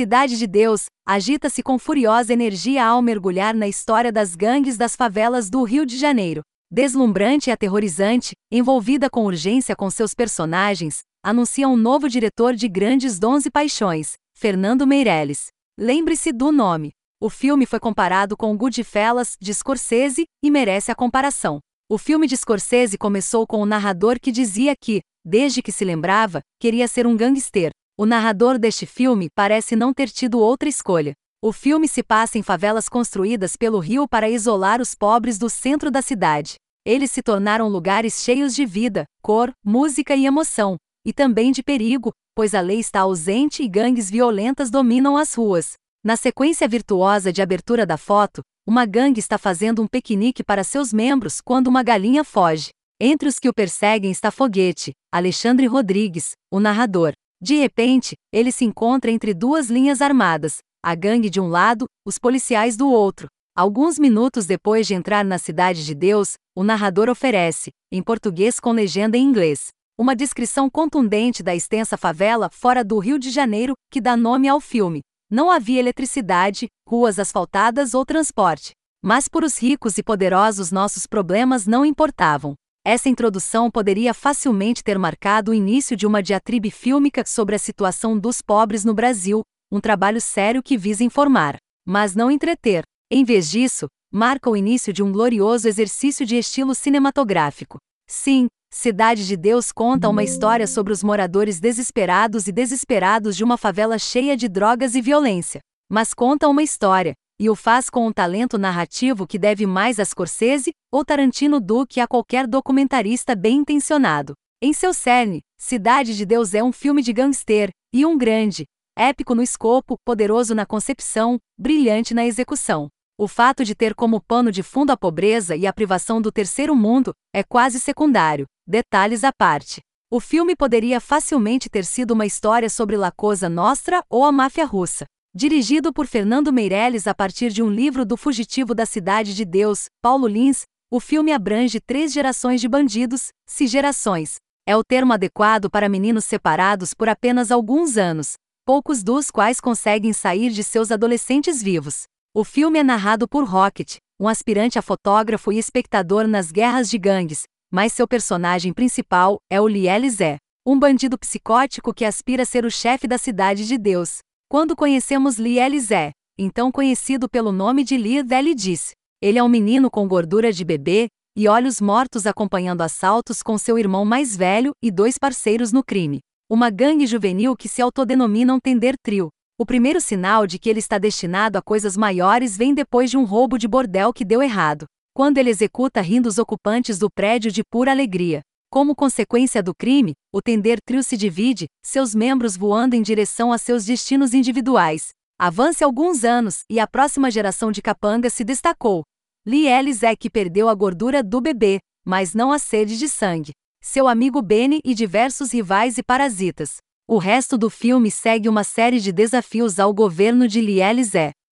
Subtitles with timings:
[0.00, 5.50] Cidade de Deus agita-se com furiosa energia ao mergulhar na história das gangues das favelas
[5.50, 6.40] do Rio de Janeiro.
[6.72, 13.18] Deslumbrante e aterrorizante, envolvida com urgência com seus personagens, anuncia um novo diretor de grandes
[13.18, 15.48] dons e paixões, Fernando Meirelles.
[15.78, 16.92] Lembre-se do nome.
[17.20, 21.58] O filme foi comparado com Goodfellas, de Scorsese, e merece a comparação.
[21.90, 26.40] O filme de Scorsese começou com o narrador que dizia que, desde que se lembrava,
[26.58, 27.70] queria ser um gangster.
[28.00, 31.12] O narrador deste filme parece não ter tido outra escolha.
[31.42, 35.90] O filme se passa em favelas construídas pelo rio para isolar os pobres do centro
[35.90, 36.54] da cidade.
[36.82, 42.10] Eles se tornaram lugares cheios de vida, cor, música e emoção, e também de perigo,
[42.34, 45.74] pois a lei está ausente e gangues violentas dominam as ruas.
[46.02, 50.90] Na sequência virtuosa de abertura da foto, uma gangue está fazendo um piquenique para seus
[50.90, 52.70] membros quando uma galinha foge.
[52.98, 57.12] Entre os que o perseguem está Foguete, Alexandre Rodrigues, o narrador.
[57.42, 62.18] De repente, ele se encontra entre duas linhas armadas, a gangue de um lado, os
[62.18, 63.28] policiais do outro.
[63.56, 68.72] Alguns minutos depois de entrar na Cidade de Deus, o narrador oferece, em português com
[68.72, 74.00] legenda em inglês, uma descrição contundente da extensa favela fora do Rio de Janeiro que
[74.00, 75.00] dá nome ao filme.
[75.30, 78.72] Não havia eletricidade, ruas asfaltadas ou transporte.
[79.02, 82.54] Mas por os ricos e poderosos nossos problemas não importavam.
[82.84, 88.18] Essa introdução poderia facilmente ter marcado o início de uma diatribe fílmica sobre a situação
[88.18, 92.82] dos pobres no Brasil, um trabalho sério que visa informar, mas não entreter.
[93.10, 97.76] Em vez disso, marca o início de um glorioso exercício de estilo cinematográfico.
[98.08, 103.56] Sim, Cidade de Deus conta uma história sobre os moradores desesperados e desesperados de uma
[103.56, 105.60] favela cheia de drogas e violência.
[105.90, 110.04] Mas conta uma história, e o faz com um talento narrativo que deve mais a
[110.04, 114.34] Scorsese ou Tarantino do que a qualquer documentarista bem intencionado.
[114.60, 119.34] Em seu cerne, Cidade de Deus é um filme de gangster, e um grande, épico
[119.34, 122.88] no escopo, poderoso na concepção, brilhante na execução.
[123.18, 126.76] O fato de ter como pano de fundo a pobreza e a privação do terceiro
[126.76, 129.80] mundo é quase secundário, detalhes à parte.
[130.10, 134.66] O filme poderia facilmente ter sido uma história sobre La Cosa Nostra ou a máfia
[134.66, 135.06] russa.
[135.32, 139.84] Dirigido por Fernando Meirelles a partir de um livro do fugitivo da Cidade de Deus,
[140.02, 144.38] Paulo Lins, o filme abrange três gerações de bandidos, se gerações.
[144.66, 148.32] É o termo adequado para meninos separados por apenas alguns anos,
[148.66, 152.06] poucos dos quais conseguem sair de seus adolescentes vivos.
[152.34, 156.98] O filme é narrado por Rocket, um aspirante a fotógrafo e espectador nas guerras de
[156.98, 162.46] gangues, mas seu personagem principal é o Liel Zé, um bandido psicótico que aspira a
[162.46, 164.18] ser o chefe da Cidade de Deus.
[164.50, 169.48] Quando conhecemos Lee Elizé, então conhecido pelo nome de Lee Deli disse, ele é um
[169.48, 171.06] menino com gordura de bebê
[171.36, 176.18] e olhos mortos acompanhando assaltos com seu irmão mais velho e dois parceiros no crime.
[176.50, 179.28] Uma gangue juvenil que se autodenominam Tender Trio.
[179.56, 183.22] O primeiro sinal de que ele está destinado a coisas maiores vem depois de um
[183.22, 184.84] roubo de bordel que deu errado,
[185.14, 188.40] quando ele executa rindo os ocupantes do prédio de pura alegria.
[188.72, 193.58] Como consequência do crime, o Tender Trio se divide, seus membros voando em direção a
[193.58, 195.08] seus destinos individuais.
[195.36, 199.02] Avance alguns anos e a próxima geração de capanga se destacou.
[199.44, 203.50] Lee é que perdeu a gordura do bebê, mas não a sede de sangue.
[203.82, 206.76] Seu amigo Benny e diversos rivais e parasitas.
[207.08, 210.78] O resto do filme segue uma série de desafios ao governo de Lee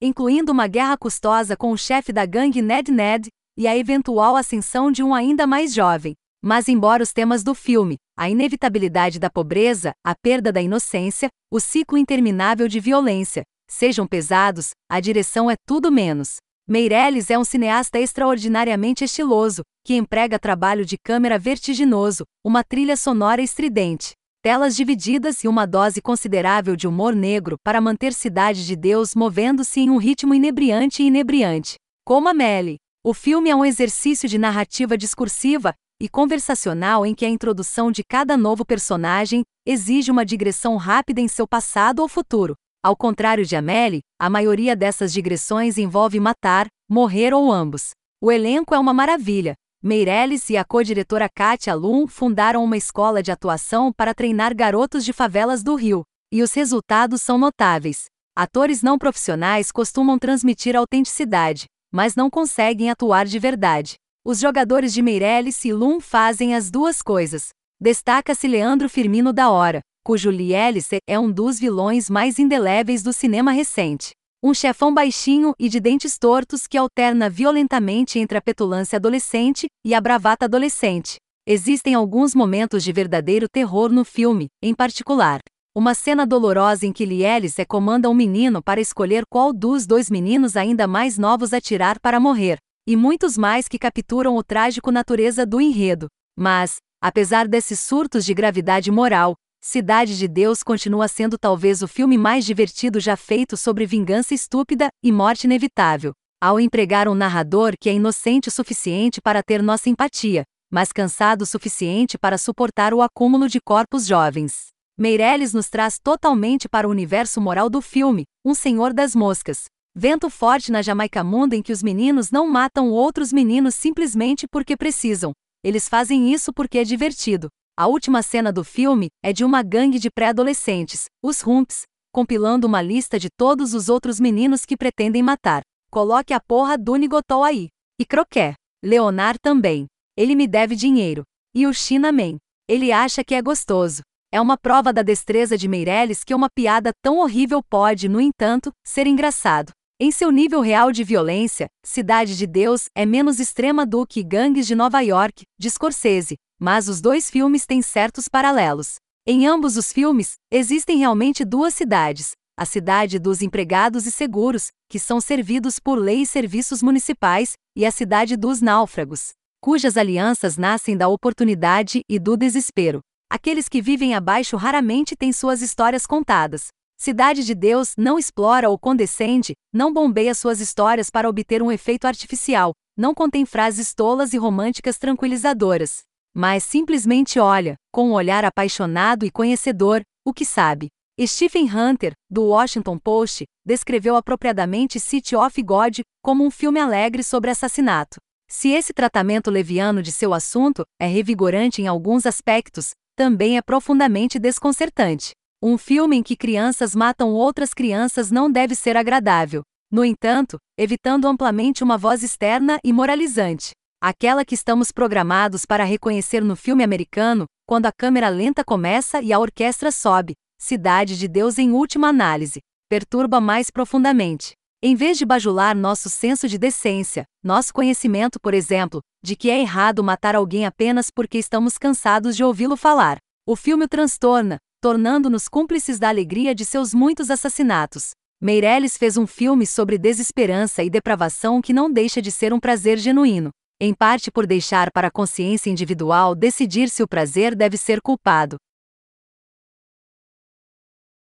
[0.00, 4.90] incluindo uma guerra custosa com o chefe da gangue Ned Ned e a eventual ascensão
[4.90, 9.92] de um ainda mais jovem, mas, embora os temas do filme, a inevitabilidade da pobreza,
[10.04, 15.92] a perda da inocência, o ciclo interminável de violência, sejam pesados, a direção é tudo
[15.92, 16.36] menos.
[16.68, 23.42] Meirelles é um cineasta extraordinariamente estiloso, que emprega trabalho de câmera vertiginoso, uma trilha sonora
[23.42, 29.14] estridente, telas divididas e uma dose considerável de humor negro para manter Cidade de Deus
[29.14, 31.76] movendo-se em um ritmo inebriante e inebriante.
[32.04, 32.76] Como a Melly.
[33.04, 38.02] O filme é um exercício de narrativa discursiva, e conversacional em que a introdução de
[38.02, 42.56] cada novo personagem exige uma digressão rápida em seu passado ou futuro.
[42.82, 47.90] Ao contrário de Amélie, a maioria dessas digressões envolve matar, morrer ou ambos.
[48.20, 49.54] O elenco é uma maravilha.
[49.80, 55.12] Meirelles e a co-diretora Katia Lum fundaram uma escola de atuação para treinar garotos de
[55.12, 56.02] favelas do Rio,
[56.32, 58.06] e os resultados são notáveis.
[58.34, 64.01] Atores não profissionais costumam transmitir autenticidade, mas não conseguem atuar de verdade.
[64.24, 67.48] Os jogadores de Meirelles e Lum fazem as duas coisas.
[67.80, 73.50] Destaca-se Leandro Firmino da Hora, cujo Lielice é um dos vilões mais indeléveis do cinema
[73.50, 74.12] recente.
[74.40, 79.92] Um chefão baixinho e de dentes tortos que alterna violentamente entre a petulância adolescente e
[79.92, 81.16] a bravata adolescente.
[81.44, 85.40] Existem alguns momentos de verdadeiro terror no filme, em particular,
[85.74, 90.08] Uma cena dolorosa em que Lielis é comanda um menino para escolher qual dos dois
[90.08, 92.58] meninos ainda mais novos atirar para morrer.
[92.86, 96.08] E muitos mais que capturam o trágico natureza do enredo.
[96.36, 99.34] Mas, apesar desses surtos de gravidade moral,
[99.64, 104.88] Cidade de Deus continua sendo talvez o filme mais divertido já feito sobre vingança estúpida
[105.00, 106.12] e morte inevitável.
[106.42, 111.42] Ao empregar um narrador que é inocente o suficiente para ter nossa empatia, mas cansado
[111.42, 114.70] o suficiente para suportar o acúmulo de corpos jovens.
[114.98, 119.66] Meirelles nos traz totalmente para o universo moral do filme, Um Senhor das Moscas.
[119.94, 124.74] Vento forte na Jamaica Mundo em que os meninos não matam outros meninos simplesmente porque
[124.74, 125.32] precisam.
[125.62, 127.48] Eles fazem isso porque é divertido.
[127.78, 132.80] A última cena do filme é de uma gangue de pré-adolescentes, os Rumps, compilando uma
[132.80, 135.60] lista de todos os outros meninos que pretendem matar.
[135.90, 137.68] Coloque a porra do Nigotol aí.
[138.00, 138.54] E Croquet.
[138.82, 139.86] Leonard também.
[140.16, 141.22] Ele me deve dinheiro.
[141.54, 142.38] E o China Man.
[142.66, 144.00] Ele acha que é gostoso.
[144.32, 148.72] É uma prova da destreza de Meirelles que uma piada tão horrível pode, no entanto,
[148.82, 149.70] ser engraçado.
[150.04, 154.66] Em seu nível real de violência, Cidade de Deus é menos extrema do que Gangues
[154.66, 158.96] de Nova York, de Scorsese, mas os dois filmes têm certos paralelos.
[159.24, 164.98] Em ambos os filmes, existem realmente duas cidades: a cidade dos empregados e seguros, que
[164.98, 169.28] são servidos por lei e serviços municipais, e a cidade dos náufragos,
[169.60, 172.98] cujas alianças nascem da oportunidade e do desespero.
[173.30, 176.70] Aqueles que vivem abaixo raramente têm suas histórias contadas.
[177.02, 182.06] Cidade de Deus não explora ou condescende, não bombeia suas histórias para obter um efeito
[182.06, 186.02] artificial, não contém frases tolas e românticas tranquilizadoras.
[186.32, 190.90] Mas simplesmente olha, com um olhar apaixonado e conhecedor, o que sabe.
[191.20, 197.50] Stephen Hunter, do Washington Post, descreveu apropriadamente City of God como um filme alegre sobre
[197.50, 198.18] assassinato.
[198.48, 204.38] Se esse tratamento leviano de seu assunto é revigorante em alguns aspectos, também é profundamente
[204.38, 205.32] desconcertante.
[205.64, 209.62] Um filme em que crianças matam outras crianças não deve ser agradável.
[209.92, 213.70] No entanto, evitando amplamente uma voz externa e moralizante.
[214.02, 219.32] Aquela que estamos programados para reconhecer no filme americano, quando a câmera lenta começa e
[219.32, 224.54] a orquestra sobe, Cidade de Deus em última análise, perturba mais profundamente.
[224.82, 229.60] Em vez de bajular nosso senso de decência, nosso conhecimento, por exemplo, de que é
[229.60, 235.48] errado matar alguém apenas porque estamos cansados de ouvi-lo falar, o filme o transtorna, tornando-nos
[235.48, 238.10] cúmplices da alegria de seus muitos assassinatos.
[238.40, 242.98] Meirelles fez um filme sobre desesperança e depravação que não deixa de ser um prazer
[242.98, 243.50] genuíno,
[243.80, 248.56] em parte por deixar para a consciência individual decidir se o prazer deve ser culpado,